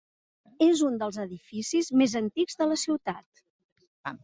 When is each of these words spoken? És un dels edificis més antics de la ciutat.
És 0.67 0.79
un 0.87 0.97
dels 1.03 1.19
edificis 1.25 1.91
més 2.03 2.17
antics 2.23 2.59
de 2.65 2.69
la 2.73 2.81
ciutat. 2.87 3.45